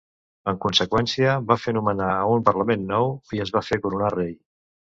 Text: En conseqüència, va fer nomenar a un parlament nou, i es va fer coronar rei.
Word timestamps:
En 0.51 0.55
conseqüència, 0.63 1.35
va 1.51 1.59
fer 1.65 1.75
nomenar 1.79 2.09
a 2.15 2.25
un 2.39 2.47
parlament 2.49 2.89
nou, 2.95 3.15
i 3.39 3.47
es 3.47 3.55
va 3.59 3.67
fer 3.71 3.81
coronar 3.85 4.13
rei. 4.19 4.35